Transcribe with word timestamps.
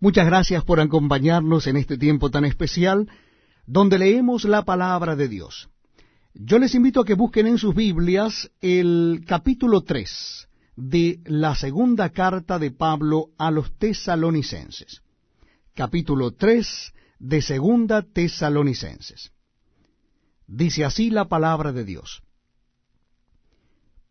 Muchas 0.00 0.26
gracias 0.26 0.64
por 0.64 0.80
acompañarnos 0.80 1.66
en 1.66 1.76
este 1.76 1.98
tiempo 1.98 2.30
tan 2.30 2.44
especial 2.44 3.08
donde 3.66 3.98
leemos 3.98 4.44
la 4.44 4.64
palabra 4.64 5.16
de 5.16 5.28
Dios. 5.28 5.68
Yo 6.34 6.60
les 6.60 6.74
invito 6.76 7.00
a 7.00 7.04
que 7.04 7.14
busquen 7.14 7.48
en 7.48 7.58
sus 7.58 7.74
Biblias 7.74 8.50
el 8.60 9.24
capítulo 9.26 9.80
3 9.80 10.48
de 10.76 11.20
la 11.24 11.56
segunda 11.56 12.10
carta 12.10 12.60
de 12.60 12.70
Pablo 12.70 13.30
a 13.38 13.50
los 13.50 13.76
tesalonicenses. 13.76 15.02
Capítulo 15.74 16.30
3 16.30 16.92
de 17.18 17.42
segunda 17.42 18.02
tesalonicenses. 18.02 19.32
Dice 20.46 20.84
así 20.84 21.10
la 21.10 21.24
palabra 21.24 21.72
de 21.72 21.84
Dios. 21.84 22.22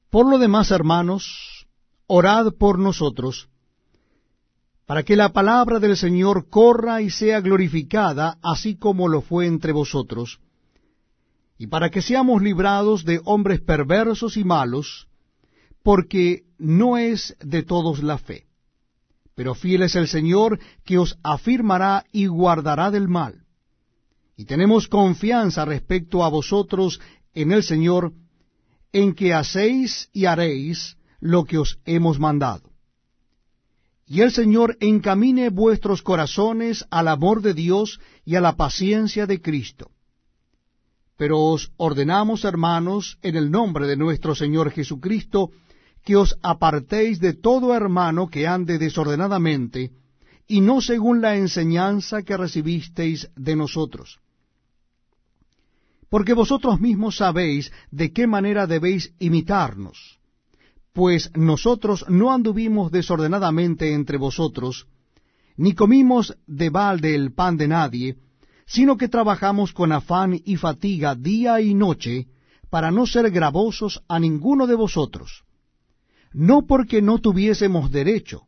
Por 0.10 0.30
lo 0.30 0.38
demás, 0.38 0.72
hermanos, 0.72 1.68
orad 2.08 2.54
por 2.54 2.78
nosotros, 2.78 3.50
para 4.88 5.04
que 5.04 5.18
la 5.18 5.34
palabra 5.34 5.80
del 5.80 5.98
Señor 5.98 6.50
corra 6.50 7.02
y 7.02 7.10
sea 7.10 7.42
glorificada, 7.42 8.38
así 8.42 8.78
como 8.78 9.10
lo 9.10 9.22
fue 9.22 9.46
entre 9.46 9.74
vosotros, 9.74 10.40
y 11.58 11.68
para 11.68 11.90
que 11.90 12.02
seamos 12.02 12.42
librados 12.42 13.04
de 13.04 13.20
hombres 13.26 13.60
perversos 13.60 14.38
y 14.38 14.46
malos, 14.46 15.10
porque 15.84 16.44
no 16.58 16.98
es 16.98 17.36
de 17.42 17.64
todos 17.64 18.02
la 18.02 18.18
fe. 18.18 18.48
Pero 19.36 19.56
fiel 19.56 19.84
es 19.84 19.96
el 19.96 20.08
Señor 20.08 20.58
que 20.86 20.98
os 20.98 21.20
afirmará 21.22 22.06
y 22.14 22.28
guardará 22.28 22.90
del 22.90 23.10
mal. 23.10 23.44
Y 24.38 24.46
tenemos 24.46 24.88
confianza 24.88 25.66
respecto 25.66 26.24
a 26.24 26.30
vosotros 26.30 27.02
en 27.34 27.52
el 27.52 27.64
Señor, 27.64 28.14
en 28.94 29.14
que 29.14 29.34
hacéis 29.34 30.10
y 30.14 30.26
haréis 30.26 30.96
lo 31.20 31.44
que 31.44 31.58
os 31.58 31.78
hemos 31.86 32.20
mandado 32.20 32.67
y 34.08 34.22
el 34.22 34.32
Señor 34.32 34.78
encamine 34.80 35.50
vuestros 35.50 36.02
corazones 36.02 36.86
al 36.90 37.10
amor 37.10 37.42
de 37.42 37.54
Dios 37.54 38.00
y 38.24 38.36
a 38.36 38.42
la 38.42 38.56
paciencia 38.56 39.28
de 39.28 39.42
Cristo. 39.42 39.92
Pero 41.18 41.40
os 41.42 41.72
ordenamos, 41.76 42.46
hermanos, 42.46 43.18
en 43.22 43.36
el 43.36 43.52
nombre 43.52 43.86
de 43.86 43.98
nuestro 43.98 44.34
Señor 44.34 44.72
Jesucristo, 44.72 45.52
que 46.06 46.16
os 46.16 46.38
apartéis 46.42 47.20
de 47.20 47.34
todo 47.34 47.74
hermano 47.74 48.30
que 48.30 48.48
ande 48.48 48.78
desordenadamente, 48.78 49.92
y 50.48 50.62
no 50.62 50.80
según 50.80 51.22
la 51.22 51.36
enseñanza 51.36 52.24
que 52.24 52.38
recibisteis 52.38 53.30
de 53.36 53.58
nosotros. 53.58 54.20
Porque 56.10 56.34
vosotros 56.34 56.80
mismos 56.80 57.18
sabéis 57.18 57.74
de 57.92 58.14
qué 58.14 58.26
manera 58.26 58.68
debéis 58.68 59.12
imitarnos 59.20 60.18
pues 60.98 61.30
nosotros 61.36 62.06
no 62.10 62.34
anduvimos 62.34 62.92
desordenadamente 62.92 63.94
entre 63.94 64.18
vosotros, 64.18 64.88
ni 65.56 65.76
comimos 65.76 66.36
de 66.48 66.72
balde 66.72 67.14
el 67.14 67.36
pan 67.36 67.56
de 67.56 67.68
nadie, 67.68 68.18
sino 68.66 68.98
que 68.98 69.08
trabajamos 69.08 69.74
con 69.74 69.92
afán 69.92 70.42
y 70.44 70.56
fatiga 70.56 71.14
día 71.14 71.62
y 71.62 71.76
noche, 71.76 72.26
para 72.72 72.90
no 72.90 73.06
ser 73.06 73.30
gravosos 73.30 74.02
a 74.08 74.20
ninguno 74.20 74.66
de 74.66 74.74
vosotros, 74.74 75.44
no 76.34 76.66
porque 76.66 77.04
no 77.04 77.20
tuviésemos 77.20 77.92
derecho, 77.92 78.48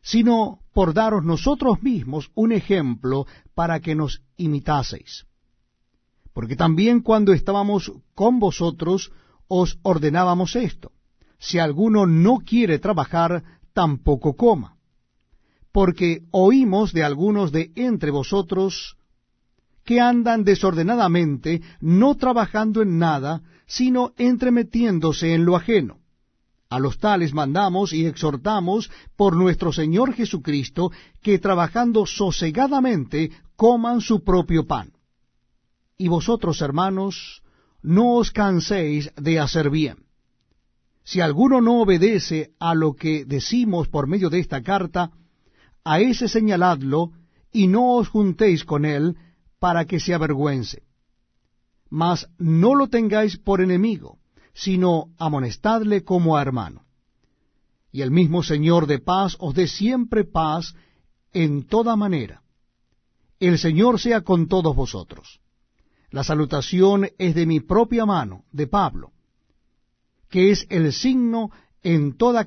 sino 0.00 0.60
por 0.72 0.94
daros 0.94 1.22
nosotros 1.22 1.82
mismos 1.82 2.30
un 2.34 2.52
ejemplo 2.52 3.26
para 3.54 3.80
que 3.80 3.94
nos 3.94 4.22
imitaseis. 4.38 5.26
Porque 6.32 6.56
también 6.56 7.02
cuando 7.02 7.34
estábamos 7.34 7.92
con 8.14 8.38
vosotros 8.38 9.12
os 9.48 9.78
ordenábamos 9.82 10.56
esto 10.56 10.92
si 11.38 11.58
alguno 11.58 12.06
no 12.06 12.38
quiere 12.38 12.78
trabajar, 12.78 13.44
tampoco 13.72 14.34
coma. 14.34 14.76
Porque 15.72 16.22
oímos 16.30 16.92
de 16.92 17.04
algunos 17.04 17.52
de 17.52 17.70
entre 17.76 18.10
vosotros 18.10 18.96
que 19.84 20.00
andan 20.00 20.44
desordenadamente, 20.44 21.62
no 21.80 22.16
trabajando 22.16 22.82
en 22.82 22.98
nada, 22.98 23.42
sino 23.66 24.12
entremetiéndose 24.18 25.32
en 25.32 25.44
lo 25.44 25.56
ajeno. 25.56 25.98
A 26.68 26.78
los 26.78 26.98
tales 26.98 27.32
mandamos 27.32 27.94
y 27.94 28.04
exhortamos 28.04 28.90
por 29.16 29.34
nuestro 29.34 29.72
Señor 29.72 30.12
Jesucristo 30.12 30.90
que 31.22 31.38
trabajando 31.38 32.04
sosegadamente 32.04 33.30
coman 33.56 34.02
su 34.02 34.22
propio 34.22 34.66
pan. 34.66 34.92
Y 35.96 36.08
vosotros, 36.08 36.60
hermanos, 36.60 37.42
no 37.80 38.16
os 38.16 38.30
canséis 38.30 39.10
de 39.16 39.40
hacer 39.40 39.70
bien 39.70 40.07
si 41.08 41.22
alguno 41.22 41.62
no 41.62 41.80
obedece 41.80 42.50
a 42.58 42.74
lo 42.74 42.92
que 42.92 43.24
decimos 43.24 43.88
por 43.88 44.06
medio 44.06 44.28
de 44.28 44.40
esta 44.40 44.62
carta, 44.62 45.10
a 45.82 46.00
ese 46.00 46.28
señaladlo 46.28 47.12
y 47.50 47.66
no 47.66 47.94
os 47.94 48.08
juntéis 48.08 48.66
con 48.66 48.84
él 48.84 49.16
para 49.58 49.86
que 49.86 50.00
se 50.00 50.12
avergüence. 50.12 50.82
Mas 51.88 52.28
no 52.36 52.74
lo 52.74 52.88
tengáis 52.88 53.38
por 53.38 53.62
enemigo, 53.62 54.18
sino 54.52 55.06
amonestadle 55.16 56.04
como 56.04 56.36
a 56.36 56.42
hermano. 56.42 56.84
Y 57.90 58.02
el 58.02 58.10
mismo 58.10 58.42
Señor 58.42 58.86
de 58.86 58.98
paz 58.98 59.34
os 59.38 59.54
dé 59.54 59.66
siempre 59.66 60.24
paz 60.24 60.74
en 61.32 61.66
toda 61.66 61.96
manera. 61.96 62.42
El 63.40 63.58
Señor 63.58 63.98
sea 63.98 64.20
con 64.20 64.46
todos 64.46 64.76
vosotros. 64.76 65.40
La 66.10 66.22
salutación 66.22 67.08
es 67.16 67.34
de 67.34 67.46
mi 67.46 67.60
propia 67.60 68.04
mano, 68.04 68.44
de 68.52 68.66
Pablo 68.66 69.12
que 70.30 70.50
es 70.50 70.66
el 70.70 70.92
signo 70.92 71.50
en 71.82 72.16
toda 72.16 72.44